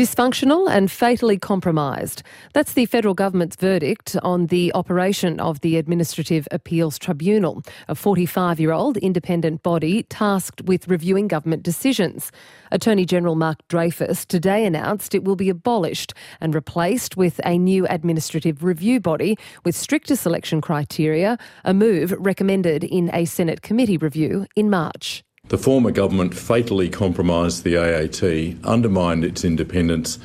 Dysfunctional 0.00 0.66
and 0.66 0.90
fatally 0.90 1.36
compromised. 1.36 2.22
That's 2.54 2.72
the 2.72 2.86
federal 2.86 3.12
government's 3.12 3.56
verdict 3.56 4.16
on 4.22 4.46
the 4.46 4.72
operation 4.72 5.38
of 5.38 5.60
the 5.60 5.76
Administrative 5.76 6.48
Appeals 6.50 6.98
Tribunal, 6.98 7.62
a 7.86 7.94
45 7.94 8.58
year 8.58 8.72
old 8.72 8.96
independent 8.96 9.62
body 9.62 10.04
tasked 10.04 10.62
with 10.62 10.88
reviewing 10.88 11.28
government 11.28 11.62
decisions. 11.62 12.32
Attorney 12.72 13.04
General 13.04 13.34
Mark 13.34 13.58
Dreyfus 13.68 14.24
today 14.24 14.64
announced 14.64 15.14
it 15.14 15.22
will 15.22 15.36
be 15.36 15.50
abolished 15.50 16.14
and 16.40 16.54
replaced 16.54 17.18
with 17.18 17.38
a 17.44 17.58
new 17.58 17.86
administrative 17.88 18.64
review 18.64 19.00
body 19.00 19.36
with 19.66 19.76
stricter 19.76 20.16
selection 20.16 20.62
criteria, 20.62 21.36
a 21.62 21.74
move 21.74 22.14
recommended 22.18 22.84
in 22.84 23.10
a 23.12 23.26
Senate 23.26 23.60
committee 23.60 23.98
review 23.98 24.46
in 24.56 24.70
March. 24.70 25.22
The 25.50 25.58
former 25.58 25.90
government 25.90 26.32
fatally 26.32 26.88
compromised 26.88 27.64
the 27.64 27.76
AAT, 27.76 28.64
undermined 28.64 29.24
its 29.24 29.44
independence, 29.44 30.20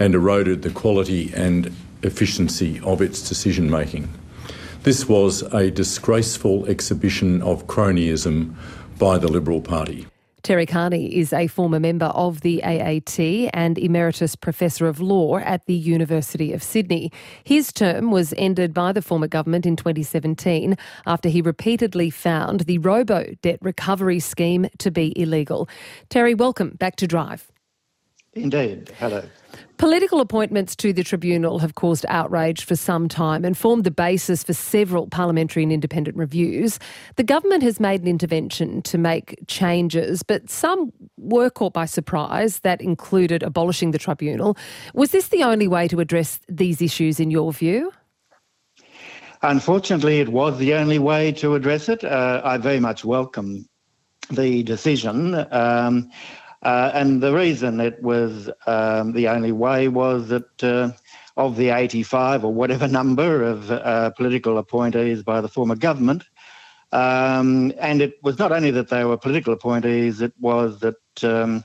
and 0.00 0.16
eroded 0.16 0.62
the 0.62 0.70
quality 0.70 1.32
and 1.32 1.72
efficiency 2.02 2.80
of 2.82 3.00
its 3.00 3.28
decision 3.28 3.70
making. 3.70 4.08
This 4.82 5.08
was 5.08 5.42
a 5.54 5.70
disgraceful 5.70 6.66
exhibition 6.66 7.40
of 7.40 7.68
cronyism 7.68 8.56
by 8.98 9.16
the 9.16 9.28
Liberal 9.28 9.60
Party. 9.60 10.08
Terry 10.44 10.66
Carney 10.66 11.06
is 11.06 11.32
a 11.32 11.46
former 11.46 11.80
member 11.80 12.04
of 12.04 12.42
the 12.42 12.62
AAT 12.62 13.18
and 13.54 13.78
Emeritus 13.78 14.36
Professor 14.36 14.86
of 14.86 15.00
Law 15.00 15.38
at 15.38 15.64
the 15.64 15.72
University 15.72 16.52
of 16.52 16.62
Sydney. 16.62 17.10
His 17.44 17.72
term 17.72 18.10
was 18.10 18.34
ended 18.36 18.74
by 18.74 18.92
the 18.92 19.00
former 19.00 19.26
government 19.26 19.64
in 19.64 19.74
2017 19.74 20.76
after 21.06 21.30
he 21.30 21.40
repeatedly 21.40 22.10
found 22.10 22.60
the 22.60 22.76
robo 22.76 23.24
debt 23.40 23.58
recovery 23.62 24.20
scheme 24.20 24.68
to 24.76 24.90
be 24.90 25.18
illegal. 25.18 25.66
Terry, 26.10 26.34
welcome 26.34 26.76
back 26.78 26.96
to 26.96 27.06
Drive. 27.06 27.50
Indeed. 28.34 28.92
Hello. 28.98 29.22
Political 29.76 30.20
appointments 30.20 30.76
to 30.76 30.92
the 30.92 31.02
tribunal 31.02 31.58
have 31.58 31.74
caused 31.74 32.06
outrage 32.08 32.64
for 32.64 32.76
some 32.76 33.08
time 33.08 33.44
and 33.44 33.58
formed 33.58 33.84
the 33.84 33.90
basis 33.90 34.44
for 34.44 34.52
several 34.52 35.06
parliamentary 35.08 35.62
and 35.62 35.72
independent 35.72 36.16
reviews. 36.16 36.78
The 37.16 37.22
government 37.22 37.62
has 37.62 37.80
made 37.80 38.00
an 38.00 38.08
intervention 38.08 38.82
to 38.82 38.98
make 38.98 39.38
changes, 39.46 40.22
but 40.22 40.48
some 40.48 40.92
were 41.18 41.50
caught 41.50 41.72
by 41.72 41.86
surprise. 41.86 42.60
That 42.60 42.80
included 42.80 43.42
abolishing 43.42 43.90
the 43.90 43.98
tribunal. 43.98 44.56
Was 44.94 45.10
this 45.10 45.28
the 45.28 45.42
only 45.42 45.68
way 45.68 45.88
to 45.88 46.00
address 46.00 46.40
these 46.48 46.80
issues, 46.80 47.20
in 47.20 47.30
your 47.30 47.52
view? 47.52 47.92
Unfortunately, 49.42 50.20
it 50.20 50.30
was 50.30 50.58
the 50.58 50.74
only 50.74 50.98
way 50.98 51.30
to 51.32 51.54
address 51.54 51.88
it. 51.88 52.02
Uh, 52.02 52.40
I 52.44 52.56
very 52.56 52.80
much 52.80 53.04
welcome 53.04 53.68
the 54.30 54.62
decision. 54.62 55.34
Um, 55.50 56.10
uh, 56.64 56.90
and 56.94 57.22
the 57.22 57.34
reason 57.34 57.80
it 57.80 58.02
was 58.02 58.50
um, 58.66 59.12
the 59.12 59.28
only 59.28 59.52
way 59.52 59.88
was 59.88 60.28
that 60.28 60.64
uh, 60.64 60.90
of 61.36 61.56
the 61.56 61.70
85 61.70 62.44
or 62.44 62.52
whatever 62.52 62.88
number 63.00 63.42
of 63.42 63.70
uh, 63.70 64.10
political 64.10 64.58
appointees 64.58 65.22
by 65.22 65.40
the 65.40 65.48
former 65.48 65.76
government, 65.76 66.24
um, 66.92 67.72
and 67.78 68.00
it 68.00 68.22
was 68.22 68.38
not 68.38 68.52
only 68.52 68.70
that 68.70 68.88
they 68.88 69.04
were 69.04 69.16
political 69.16 69.52
appointees, 69.52 70.20
it 70.20 70.32
was 70.40 70.80
that 70.80 71.24
um, 71.24 71.64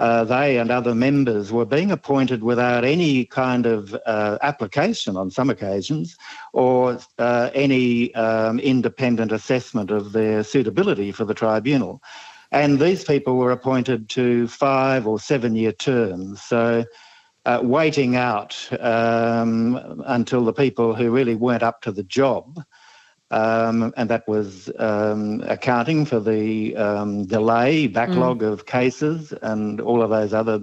uh, 0.00 0.24
they 0.24 0.58
and 0.58 0.70
other 0.70 0.94
members 0.94 1.52
were 1.52 1.66
being 1.66 1.90
appointed 1.92 2.42
without 2.42 2.84
any 2.84 3.26
kind 3.26 3.66
of 3.66 3.94
uh, 4.06 4.38
application 4.40 5.14
on 5.14 5.30
some 5.30 5.50
occasions 5.50 6.16
or 6.54 6.98
uh, 7.18 7.50
any 7.52 8.14
um, 8.14 8.58
independent 8.60 9.30
assessment 9.30 9.90
of 9.90 10.12
their 10.12 10.42
suitability 10.42 11.12
for 11.12 11.26
the 11.26 11.34
tribunal. 11.34 12.02
And 12.52 12.80
these 12.80 13.04
people 13.04 13.36
were 13.36 13.52
appointed 13.52 14.08
to 14.10 14.48
five 14.48 15.06
or 15.06 15.20
seven 15.20 15.54
year 15.54 15.72
terms. 15.72 16.42
So 16.42 16.84
uh, 17.46 17.60
waiting 17.62 18.16
out 18.16 18.68
um, 18.80 20.02
until 20.06 20.44
the 20.44 20.52
people 20.52 20.94
who 20.94 21.10
really 21.10 21.36
weren't 21.36 21.62
up 21.62 21.82
to 21.82 21.92
the 21.92 22.02
job, 22.02 22.62
um, 23.30 23.92
and 23.96 24.10
that 24.10 24.26
was 24.26 24.70
um, 24.78 25.40
accounting 25.46 26.04
for 26.04 26.18
the 26.18 26.76
um, 26.76 27.26
delay, 27.26 27.86
backlog 27.86 28.40
mm. 28.40 28.52
of 28.52 28.66
cases, 28.66 29.32
and 29.42 29.80
all 29.80 30.02
of 30.02 30.10
those 30.10 30.34
other 30.34 30.60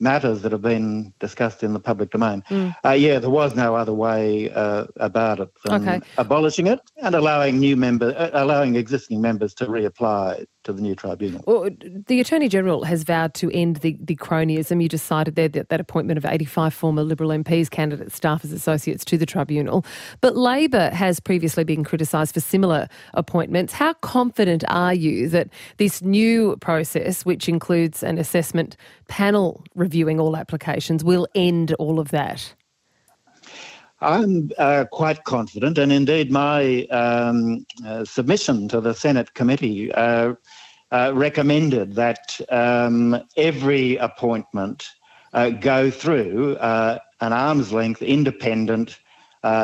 matters 0.00 0.42
that 0.42 0.52
have 0.52 0.62
been 0.62 1.12
discussed 1.20 1.62
in 1.62 1.72
the 1.72 1.80
public 1.80 2.10
domain. 2.10 2.42
Mm. 2.48 2.74
Uh, 2.84 2.90
yeah, 2.90 3.18
there 3.18 3.30
was 3.30 3.54
no 3.54 3.74
other 3.74 3.92
way 3.92 4.50
uh, 4.50 4.86
about 4.96 5.40
it 5.40 5.50
than 5.64 5.88
okay. 5.88 6.00
abolishing 6.18 6.66
it 6.66 6.80
and 7.02 7.14
allowing 7.14 7.58
new 7.58 7.76
members, 7.76 8.14
uh, 8.14 8.30
allowing 8.32 8.76
existing 8.76 9.20
members 9.20 9.54
to 9.54 9.66
reapply 9.66 10.46
to 10.64 10.72
the 10.72 10.82
new 10.82 10.94
tribunal. 10.94 11.42
Well, 11.46 11.70
the 12.06 12.20
Attorney 12.20 12.48
General 12.48 12.84
has 12.84 13.02
vowed 13.02 13.32
to 13.34 13.50
end 13.52 13.76
the, 13.76 13.96
the 14.00 14.16
cronyism. 14.16 14.82
You 14.82 14.88
just 14.88 15.06
cited 15.06 15.34
there 15.34 15.48
that, 15.48 15.70
that 15.70 15.80
appointment 15.80 16.18
of 16.18 16.26
85 16.26 16.74
former 16.74 17.02
Liberal 17.02 17.30
MPs, 17.30 17.70
candidates, 17.70 18.14
staff 18.14 18.44
as 18.44 18.52
associates 18.52 19.04
to 19.06 19.16
the 19.16 19.26
tribunal. 19.26 19.84
But 20.20 20.36
Labor 20.36 20.90
has 20.90 21.18
previously 21.18 21.64
been 21.64 21.82
criticised 21.82 22.34
for 22.34 22.40
similar 22.40 22.88
appointments. 23.14 23.72
How 23.72 23.94
confident 23.94 24.64
are 24.68 24.94
you 24.94 25.28
that 25.30 25.48
this 25.78 26.02
new 26.02 26.56
process, 26.58 27.24
which 27.24 27.48
includes 27.48 28.02
an 28.02 28.18
assessment 28.18 28.76
panel 29.08 29.64
reviewing 29.90 30.20
all 30.20 30.36
applications, 30.36 31.02
will 31.02 31.26
end 31.34 31.74
all 31.80 31.98
of 31.98 32.10
that? 32.10 32.54
I'm 34.00 34.52
uh, 34.56 34.84
quite 34.92 35.24
confident, 35.24 35.78
and 35.78 35.90
indeed, 35.92 36.30
my 36.30 36.84
um, 36.84 37.66
uh, 37.84 38.04
submission 38.04 38.68
to 38.68 38.80
the 38.80 38.94
Senate 38.94 39.34
committee 39.34 39.92
uh, 39.92 40.34
uh 40.92 41.12
recommended 41.14 41.94
that 41.94 42.40
um, 42.50 43.20
every 43.36 43.96
appointment 43.96 44.88
uh, 45.34 45.50
go 45.50 45.90
through 45.90 46.56
uh, 46.56 46.98
an 47.20 47.32
arm's 47.32 47.72
length 47.72 48.00
independent 48.00 49.00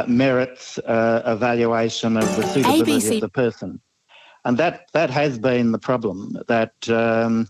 merits 0.07 0.79
evaluation 0.87 2.17
of 2.17 2.29
the 2.37 2.43
suitability 2.43 2.93
ABC. 2.93 3.15
of 3.15 3.21
the 3.21 3.29
person. 3.29 3.81
And 4.45 4.59
that, 4.59 4.89
that 4.93 5.11
has 5.11 5.39
been 5.39 5.73
the 5.73 5.79
problem 5.79 6.39
that 6.47 6.89
um, 6.89 7.49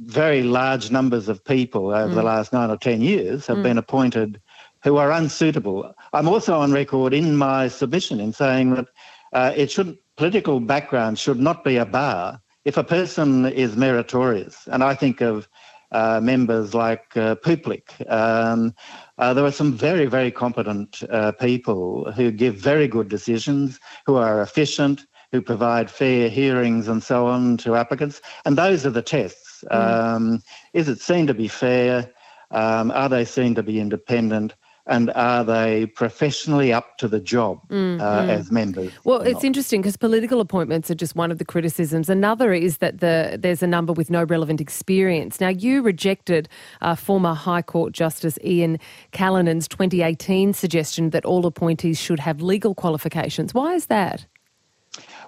very 0.00 0.42
large 0.42 0.90
numbers 0.90 1.28
of 1.28 1.44
people 1.44 1.90
over 1.90 2.12
mm. 2.12 2.14
the 2.14 2.22
last 2.22 2.52
nine 2.52 2.70
or 2.70 2.76
10 2.76 3.00
years 3.00 3.46
have 3.46 3.58
mm. 3.58 3.62
been 3.62 3.78
appointed 3.78 4.40
who 4.82 4.96
are 4.96 5.12
unsuitable. 5.12 5.94
I'm 6.12 6.28
also 6.28 6.58
on 6.58 6.72
record 6.72 7.14
in 7.14 7.36
my 7.36 7.68
submission 7.68 8.20
in 8.20 8.32
saying 8.32 8.74
that 8.74 8.86
uh, 9.32 9.52
it 9.56 9.70
should 9.70 9.96
political 10.16 10.60
background 10.60 11.18
should 11.18 11.38
not 11.38 11.64
be 11.64 11.76
a 11.76 11.86
bar 11.86 12.40
if 12.64 12.76
a 12.76 12.84
person 12.84 13.46
is 13.46 13.76
meritorious. 13.76 14.66
And 14.66 14.84
I 14.84 14.94
think 14.94 15.20
of 15.20 15.48
uh, 15.92 16.20
members 16.22 16.74
like 16.74 17.16
uh, 17.16 17.34
Puplick. 17.36 18.08
Um, 18.10 18.74
uh, 19.18 19.34
there 19.34 19.44
are 19.44 19.52
some 19.52 19.72
very, 19.74 20.06
very 20.06 20.30
competent 20.30 21.02
uh, 21.10 21.32
people 21.32 22.10
who 22.12 22.30
give 22.30 22.54
very 22.56 22.88
good 22.88 23.08
decisions, 23.08 23.78
who 24.06 24.16
are 24.16 24.42
efficient, 24.42 25.06
who 25.32 25.42
provide 25.42 25.90
fair 25.90 26.28
hearings 26.28 26.86
and 26.86 27.02
so 27.02 27.26
on 27.26 27.56
to 27.58 27.74
applicants. 27.74 28.20
And 28.44 28.56
those 28.56 28.86
are 28.86 28.90
the 28.90 29.02
tests. 29.02 29.64
Mm. 29.70 29.76
Um, 29.76 30.42
is 30.74 30.88
it 30.88 31.00
seen 31.00 31.26
to 31.26 31.34
be 31.34 31.48
fair? 31.48 32.10
Um, 32.50 32.90
are 32.90 33.08
they 33.08 33.24
seen 33.24 33.54
to 33.56 33.62
be 33.62 33.80
independent? 33.80 34.54
and 34.86 35.10
are 35.14 35.44
they 35.44 35.86
professionally 35.86 36.72
up 36.72 36.98
to 36.98 37.06
the 37.06 37.20
job 37.20 37.60
mm, 37.68 38.00
uh, 38.00 38.22
mm. 38.22 38.28
as 38.28 38.50
members? 38.50 38.92
Well, 39.04 39.20
it's 39.20 39.34
not? 39.34 39.44
interesting 39.44 39.80
because 39.80 39.96
political 39.96 40.40
appointments 40.40 40.90
are 40.90 40.94
just 40.94 41.14
one 41.14 41.30
of 41.30 41.38
the 41.38 41.44
criticisms. 41.44 42.08
Another 42.08 42.52
is 42.52 42.78
that 42.78 42.98
the 42.98 43.38
there's 43.40 43.62
a 43.62 43.66
number 43.66 43.92
with 43.92 44.10
no 44.10 44.24
relevant 44.24 44.60
experience. 44.60 45.40
Now, 45.40 45.48
you 45.48 45.82
rejected 45.82 46.48
uh, 46.80 46.96
former 46.96 47.34
High 47.34 47.62
Court 47.62 47.92
Justice 47.92 48.38
Ian 48.44 48.78
Callinan's 49.12 49.68
2018 49.68 50.52
suggestion 50.52 51.10
that 51.10 51.24
all 51.24 51.46
appointees 51.46 52.00
should 52.00 52.18
have 52.18 52.42
legal 52.42 52.74
qualifications. 52.74 53.54
Why 53.54 53.74
is 53.74 53.86
that? 53.86 54.26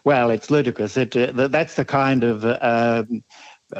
Well, 0.04 0.30
it's 0.30 0.50
ludicrous. 0.50 0.96
It, 0.96 1.16
uh, 1.16 1.48
that's 1.48 1.76
the 1.76 1.84
kind 1.84 2.24
of 2.24 2.44
uh, 2.44 3.04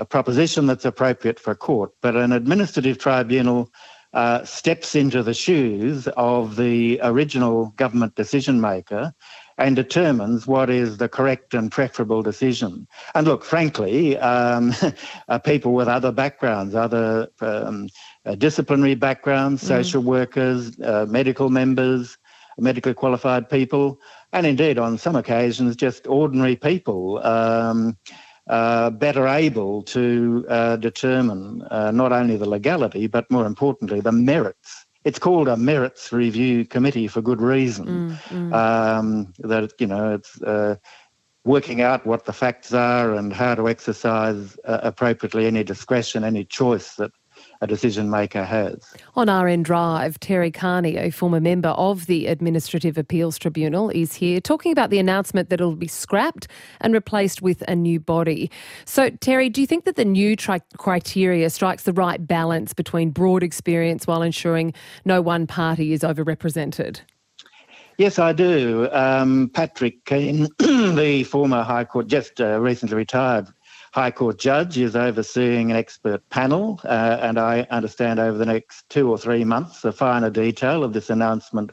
proposition 0.08 0.66
that's 0.66 0.84
appropriate 0.84 1.38
for 1.38 1.52
a 1.52 1.56
court, 1.56 1.92
but 2.00 2.16
an 2.16 2.32
administrative 2.32 2.98
tribunal 2.98 3.70
uh, 4.14 4.44
steps 4.44 4.94
into 4.94 5.22
the 5.22 5.34
shoes 5.34 6.06
of 6.16 6.56
the 6.56 7.00
original 7.02 7.66
government 7.76 8.14
decision 8.14 8.60
maker 8.60 9.12
and 9.58 9.76
determines 9.76 10.46
what 10.46 10.70
is 10.70 10.96
the 10.96 11.08
correct 11.08 11.52
and 11.52 11.70
preferable 11.70 12.22
decision. 12.22 12.86
And 13.14 13.26
look, 13.26 13.44
frankly, 13.44 14.16
um, 14.18 14.72
uh, 15.28 15.38
people 15.38 15.74
with 15.74 15.88
other 15.88 16.10
backgrounds, 16.10 16.74
other 16.74 17.28
um, 17.40 17.88
uh, 18.24 18.34
disciplinary 18.34 18.94
backgrounds, 18.94 19.62
mm. 19.62 19.66
social 19.66 20.02
workers, 20.02 20.78
uh, 20.80 21.06
medical 21.08 21.50
members, 21.50 22.16
medically 22.58 22.94
qualified 22.94 23.48
people, 23.48 23.98
and 24.34 24.46
indeed 24.46 24.78
on 24.78 24.98
some 24.98 25.16
occasions 25.16 25.76
just 25.76 26.06
ordinary 26.06 26.56
people. 26.56 27.24
Um, 27.24 27.96
uh, 28.46 28.90
better 28.90 29.26
able 29.26 29.82
to 29.82 30.44
uh, 30.50 30.76
determine 30.76 31.62
uh, 31.70 31.90
not 31.90 32.12
only 32.12 32.36
the 32.36 32.46
legality, 32.46 33.06
but 33.06 33.30
more 33.30 33.46
importantly, 33.46 34.00
the 34.00 34.12
merits. 34.12 34.84
It's 35.04 35.18
called 35.18 35.48
a 35.48 35.56
merits 35.56 36.12
review 36.12 36.66
committee 36.66 37.08
for 37.08 37.22
good 37.22 37.40
reason. 37.40 37.86
Mm, 37.86 38.50
mm. 38.50 38.52
Um, 38.52 39.32
that, 39.38 39.72
you 39.78 39.86
know, 39.86 40.14
it's 40.14 40.42
uh, 40.42 40.76
working 41.44 41.80
out 41.80 42.04
what 42.04 42.26
the 42.26 42.34
facts 42.34 42.74
are 42.74 43.14
and 43.14 43.32
how 43.32 43.54
to 43.54 43.66
exercise 43.66 44.58
uh, 44.66 44.80
appropriately 44.82 45.46
any 45.46 45.64
discretion, 45.64 46.22
any 46.22 46.44
choice 46.44 46.96
that 46.96 47.12
a 47.60 47.66
decision 47.66 48.10
maker 48.10 48.44
has. 48.44 48.94
On 49.14 49.28
RN 49.28 49.62
Drive, 49.62 50.18
Terry 50.20 50.50
Carney, 50.50 50.96
a 50.96 51.10
former 51.10 51.40
member 51.40 51.70
of 51.70 52.06
the 52.06 52.26
Administrative 52.26 52.98
Appeals 52.98 53.38
Tribunal, 53.38 53.90
is 53.90 54.14
here 54.14 54.40
talking 54.40 54.72
about 54.72 54.90
the 54.90 54.98
announcement 54.98 55.48
that 55.50 55.60
it'll 55.60 55.76
be 55.76 55.88
scrapped 55.88 56.48
and 56.80 56.92
replaced 56.92 57.42
with 57.42 57.62
a 57.68 57.74
new 57.74 58.00
body. 58.00 58.50
So, 58.84 59.10
Terry, 59.10 59.48
do 59.48 59.60
you 59.60 59.66
think 59.66 59.84
that 59.84 59.96
the 59.96 60.04
new 60.04 60.36
tri- 60.36 60.60
criteria 60.76 61.50
strikes 61.50 61.84
the 61.84 61.92
right 61.92 62.24
balance 62.26 62.72
between 62.72 63.10
broad 63.10 63.42
experience 63.42 64.06
while 64.06 64.22
ensuring 64.22 64.74
no 65.04 65.22
one 65.22 65.46
party 65.46 65.92
is 65.92 66.00
overrepresented? 66.00 67.00
Yes, 67.96 68.18
I 68.18 68.32
do. 68.32 68.88
Um, 68.90 69.50
Patrick 69.54 70.04
Keane, 70.04 70.48
the 70.58 71.24
former 71.30 71.62
High 71.62 71.84
Court, 71.84 72.08
just 72.08 72.40
uh, 72.40 72.60
recently 72.60 72.96
retired 72.96 73.46
High 73.94 74.10
Court 74.10 74.40
judge, 74.40 74.76
is 74.76 74.96
overseeing 74.96 75.70
an 75.70 75.76
expert 75.76 76.28
panel, 76.28 76.80
uh, 76.82 77.18
and 77.22 77.38
I 77.38 77.64
understand 77.70 78.18
over 78.18 78.36
the 78.36 78.44
next 78.44 78.88
two 78.88 79.08
or 79.08 79.16
three 79.16 79.44
months, 79.44 79.82
the 79.82 79.92
finer 79.92 80.30
detail 80.30 80.82
of 80.82 80.92
this 80.92 81.10
announcement 81.10 81.70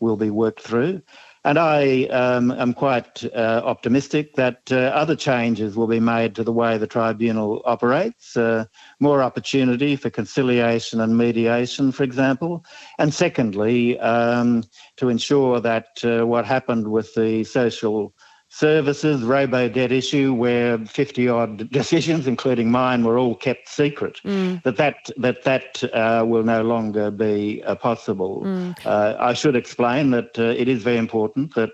will 0.00 0.16
be 0.16 0.28
worked 0.28 0.60
through. 0.60 1.02
And 1.44 1.60
I 1.60 2.06
um, 2.06 2.50
am 2.50 2.74
quite 2.74 3.24
uh, 3.32 3.62
optimistic 3.64 4.34
that 4.34 4.72
uh, 4.72 4.76
other 4.76 5.14
changes 5.14 5.76
will 5.76 5.86
be 5.86 6.00
made 6.00 6.34
to 6.34 6.42
the 6.42 6.52
way 6.52 6.78
the 6.78 6.88
tribunal 6.88 7.62
operates, 7.64 8.36
uh, 8.36 8.64
more 8.98 9.22
opportunity 9.22 9.94
for 9.94 10.10
conciliation 10.10 11.00
and 11.00 11.16
mediation, 11.16 11.92
for 11.92 12.02
example. 12.02 12.64
And 12.98 13.14
secondly, 13.14 14.00
um, 14.00 14.64
to 14.96 15.08
ensure 15.08 15.60
that 15.60 15.86
uh, 16.02 16.26
what 16.26 16.44
happened 16.44 16.88
with 16.88 17.14
the 17.14 17.44
social 17.44 18.14
services, 18.52 19.22
robo 19.22 19.66
debt 19.66 19.90
issue, 19.90 20.34
where 20.34 20.76
50 20.78 21.28
odd 21.28 21.70
decisions, 21.80 22.26
including 22.26 22.70
mine, 22.70 23.02
were 23.02 23.18
all 23.18 23.34
kept 23.34 23.68
secret, 23.68 24.20
mm. 24.24 24.62
that 24.62 24.76
that, 24.76 24.96
that, 25.16 25.42
that 25.44 25.84
uh, 25.94 26.24
will 26.24 26.42
no 26.42 26.62
longer 26.62 27.10
be 27.10 27.62
uh, 27.64 27.74
possible. 27.74 28.42
Mm. 28.44 28.76
Uh, 28.84 29.16
I 29.18 29.32
should 29.32 29.56
explain 29.56 30.10
that 30.10 30.38
uh, 30.38 30.42
it 30.42 30.68
is 30.68 30.82
very 30.82 30.98
important 30.98 31.54
that 31.54 31.70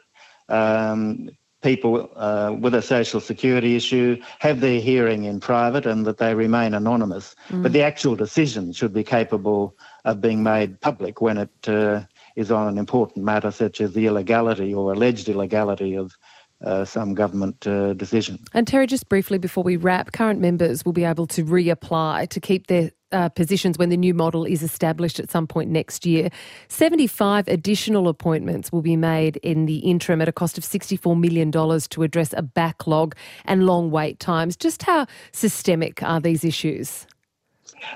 um, 0.49 1.29
people 1.63 2.09
uh, 2.15 2.55
with 2.59 2.75
a 2.75 2.83
social 2.83 3.21
security 3.21 3.75
issue 3.75 4.17
have 4.39 4.61
their 4.61 4.81
hearing 4.81 5.25
in 5.25 5.41
private 5.41 5.85
and 5.85 6.07
that 6.07 6.19
they 6.19 6.33
remain 6.33 6.75
anonymous. 6.75 7.35
Mm. 7.49 7.65
But 7.65 7.73
the 7.73 7.83
actual 7.83 8.15
decision 8.15 8.73
should 8.73 8.93
be 8.93 9.03
capable 9.03 9.75
of 10.05 10.21
being 10.21 10.45
made 10.45 10.81
public 10.81 11.21
when 11.21 11.39
it 11.39 11.69
uh, 11.69 12.03
is 12.37 12.53
on 12.53 12.69
an 12.69 12.79
important 12.79 13.25
matter 13.25 13.51
such 13.51 13.81
as 13.81 13.95
the 13.95 14.07
illegality 14.07 14.73
or 14.73 14.93
alleged 14.93 15.29
illegality 15.29 15.97
of 15.97 16.17
uh, 16.65 16.85
some 16.85 17.15
government 17.15 17.67
uh, 17.67 17.95
decision. 17.95 18.39
And 18.53 18.67
Terry, 18.67 18.87
just 18.87 19.09
briefly 19.09 19.39
before 19.39 19.65
we 19.65 19.77
wrap, 19.77 20.13
current 20.13 20.41
members 20.41 20.85
will 20.85 20.93
be 20.93 21.05
able 21.05 21.27
to 21.29 21.45
reapply 21.45 22.29
to 22.29 22.41
keep 22.41 22.67
their 22.67 22.91
uh, 23.13 23.29
positions 23.29 23.79
when 23.79 23.89
the 23.89 23.97
new 23.97 24.13
model 24.13 24.45
is 24.45 24.63
established 24.63 25.19
at 25.19 25.31
some 25.31 25.47
point 25.47 25.71
next 25.71 26.05
year. 26.05 26.31
75 26.69 27.49
additional 27.49 28.09
appointments 28.09 28.71
will 28.71 28.83
be 28.83 28.97
made 28.97 29.37
in 29.39 29.67
the 29.67 29.79
interim 29.79 30.21
at 30.21 30.29
a 30.29 30.33
cost 30.33 30.59
of 30.59 30.65
$64 30.65 31.19
million 31.19 31.51
to 31.51 32.03
address 32.03 32.35
a 32.37 32.43
backlog 32.43 33.15
and 33.45 33.65
long 33.65 33.91
wait 33.91 34.21
times. 34.21 34.57
Just 34.57 34.83
how 34.83 35.07
systemic 35.33 36.03
are 36.03 36.21
these 36.21 36.45
issues? 36.45 37.07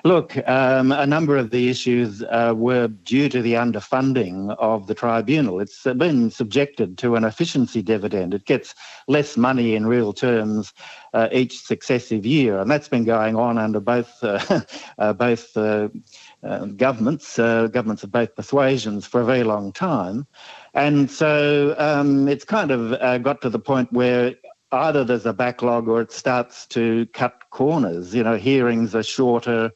Look, 0.05 0.37
um, 0.49 0.93
a 0.93 1.07
number 1.07 1.37
of 1.37 1.51
the 1.51 1.69
issues 1.69 2.23
uh, 2.23 2.55
were 2.57 2.89
due 2.89 3.29
to 3.29 3.43
the 3.43 3.55
underfunding 3.55 4.55
of 4.59 4.87
the 4.87 4.95
tribunal. 4.95 5.61
It's 5.61 5.83
been 5.85 6.31
subjected 6.31 6.99
to 6.99 7.17
an 7.17 7.25
efficiency 7.25 7.83
dividend. 7.83 8.35
It 8.35 8.45
gets 8.45 8.75
less 9.09 9.37
money 9.37 9.75
in 9.75 9.87
real 9.87 10.13
terms 10.13 10.73
uh, 11.15 11.29
each 11.33 11.61
successive 11.61 12.25
year, 12.25 12.59
and 12.59 12.71
that's 12.71 12.89
been 12.89 13.05
going 13.05 13.37
on 13.37 13.59
under 13.59 13.81
both 13.81 14.23
uh, 14.23 14.61
uh 14.99 15.13
both 15.13 15.57
uh, 15.57 15.89
uh, 16.43 16.67
governments, 16.67 17.37
governments 17.37 18.03
of 18.03 18.11
both 18.11 18.35
persuasions, 18.35 19.07
for 19.07 19.21
a 19.21 19.25
very 19.25 19.45
long 19.45 19.73
time. 19.73 20.27
And 20.75 21.11
so 21.11 21.75
um, 21.79 22.29
it's 22.29 22.45
kind 22.45 22.71
of 22.71 23.23
got 23.23 23.43
to 23.43 23.51
the 23.51 23.59
point 23.59 23.93
where 23.93 24.35
either 24.73 25.05
there's 25.05 25.27
a 25.27 25.33
backlog 25.33 25.89
or 25.89 26.01
it 26.01 26.13
starts 26.13 26.67
to 26.69 27.07
cut 27.13 27.43
corners. 27.51 28.15
You 28.15 28.23
know, 28.23 28.37
hearings 28.37 28.95
are 28.95 29.03
shorter, 29.03 29.71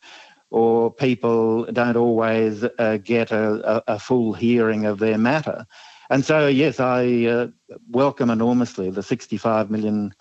or 0.50 0.92
people 0.92 1.64
don't 1.66 1.96
always 1.96 2.64
uh, 2.78 2.98
get 3.02 3.30
a, 3.30 3.82
a, 3.86 3.98
full 3.98 4.32
hearing 4.32 4.86
of 4.86 4.98
their 4.98 5.18
matter. 5.18 5.66
And 6.08 6.24
so, 6.24 6.46
yes, 6.46 6.78
I 6.78 7.24
uh, 7.24 7.48
welcome 7.90 8.30
enormously 8.30 8.90
the 8.90 9.00
$65 9.00 9.70
million, 9.70 10.14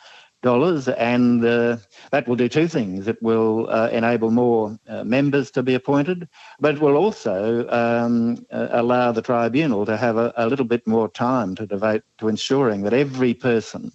and 0.97 1.45
uh, 1.45 1.77
that 2.11 2.27
will 2.27 2.35
do 2.35 2.49
two 2.49 2.67
things. 2.67 3.07
It 3.07 3.21
will 3.21 3.69
uh, 3.69 3.89
enable 3.91 4.31
more 4.31 4.77
uh, 4.87 5.03
members 5.03 5.51
to 5.51 5.63
be 5.63 5.73
appointed, 5.73 6.27
but 6.59 6.75
it 6.75 6.81
will 6.81 6.97
also 6.97 7.67
um, 7.69 8.45
uh, 8.51 8.67
allow 8.71 9.11
the 9.11 9.21
tribunal 9.21 9.85
to 9.85 9.95
have 9.95 10.17
a, 10.17 10.33
a 10.37 10.47
little 10.47 10.65
bit 10.65 10.85
more 10.87 11.07
time 11.07 11.55
to 11.55 11.65
devote 11.65 12.03
to 12.17 12.27
ensuring 12.27 12.81
that 12.83 12.93
every 12.93 13.33
person 13.33 13.91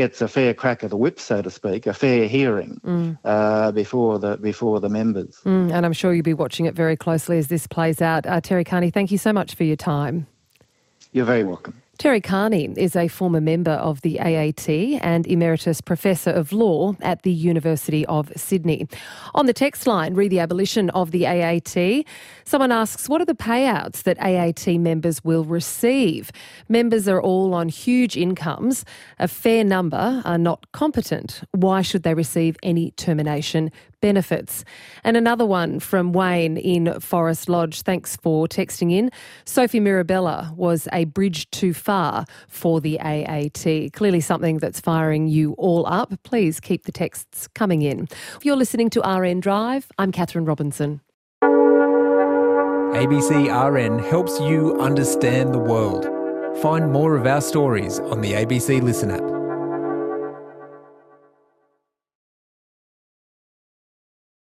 gets 0.00 0.22
a 0.22 0.28
fair 0.28 0.54
crack 0.54 0.82
of 0.82 0.88
the 0.88 0.96
whip, 0.96 1.20
so 1.20 1.42
to 1.42 1.50
speak, 1.50 1.86
a 1.86 1.92
fair 1.92 2.26
hearing 2.26 2.80
mm. 2.82 3.18
uh, 3.22 3.70
before 3.70 4.18
the 4.18 4.38
before 4.38 4.80
the 4.80 4.88
members. 4.88 5.38
Mm, 5.44 5.70
and 5.70 5.84
I'm 5.84 5.92
sure 5.92 6.14
you'll 6.14 6.22
be 6.22 6.32
watching 6.32 6.64
it 6.64 6.74
very 6.74 6.96
closely 6.96 7.36
as 7.36 7.48
this 7.48 7.66
plays 7.66 8.00
out. 8.00 8.26
Uh, 8.26 8.40
Terry 8.40 8.64
Carney, 8.64 8.90
thank 8.90 9.10
you 9.10 9.18
so 9.18 9.30
much 9.30 9.54
for 9.54 9.64
your 9.64 9.76
time. 9.76 10.26
You're 11.12 11.26
very 11.26 11.44
welcome. 11.44 11.74
Terry 12.00 12.22
Carney 12.22 12.72
is 12.78 12.96
a 12.96 13.08
former 13.08 13.42
member 13.42 13.72
of 13.72 14.00
the 14.00 14.18
AAT 14.18 14.70
and 15.02 15.26
Emeritus 15.26 15.82
Professor 15.82 16.30
of 16.30 16.50
Law 16.50 16.96
at 17.02 17.24
the 17.24 17.30
University 17.30 18.06
of 18.06 18.32
Sydney. 18.34 18.88
On 19.34 19.44
the 19.44 19.52
text 19.52 19.86
line, 19.86 20.14
read 20.14 20.30
the 20.30 20.38
abolition 20.38 20.88
of 20.90 21.10
the 21.10 21.26
AAT. 21.26 22.06
Someone 22.44 22.72
asks, 22.72 23.06
What 23.06 23.20
are 23.20 23.26
the 23.26 23.34
payouts 23.34 24.04
that 24.04 24.16
AAT 24.18 24.80
members 24.80 25.22
will 25.22 25.44
receive? 25.44 26.32
Members 26.70 27.06
are 27.06 27.20
all 27.20 27.52
on 27.52 27.68
huge 27.68 28.16
incomes. 28.16 28.86
A 29.18 29.28
fair 29.28 29.62
number 29.62 30.22
are 30.24 30.38
not 30.38 30.72
competent. 30.72 31.42
Why 31.50 31.82
should 31.82 32.02
they 32.02 32.14
receive 32.14 32.56
any 32.62 32.92
termination 32.92 33.70
benefits. 34.00 34.64
And 35.04 35.16
another 35.16 35.46
one 35.46 35.80
from 35.80 36.12
Wayne 36.12 36.56
in 36.56 36.98
Forest 37.00 37.48
Lodge. 37.48 37.82
Thanks 37.82 38.16
for 38.16 38.46
texting 38.46 38.92
in. 38.92 39.10
Sophie 39.44 39.80
Mirabella 39.80 40.52
was 40.56 40.88
a 40.92 41.04
bridge 41.04 41.50
too 41.50 41.72
far 41.74 42.24
for 42.48 42.80
the 42.80 42.98
AAT. 43.00 43.92
Clearly 43.92 44.20
something 44.20 44.58
that's 44.58 44.80
firing 44.80 45.28
you 45.28 45.52
all 45.58 45.86
up. 45.86 46.12
Please 46.22 46.60
keep 46.60 46.84
the 46.84 46.92
texts 46.92 47.48
coming 47.54 47.82
in. 47.82 48.08
If 48.36 48.44
You're 48.44 48.56
listening 48.56 48.90
to 48.90 49.00
RN 49.00 49.40
Drive. 49.40 49.90
I'm 49.98 50.12
Catherine 50.12 50.44
Robinson. 50.44 51.00
ABC 52.94 53.48
RN 53.48 53.98
helps 54.00 54.40
you 54.40 54.78
understand 54.80 55.54
the 55.54 55.58
world. 55.58 56.08
Find 56.60 56.92
more 56.92 57.16
of 57.16 57.26
our 57.26 57.40
stories 57.40 58.00
on 58.00 58.20
the 58.20 58.32
ABC 58.32 58.82
Listen 58.82 59.10
app. 59.10 59.39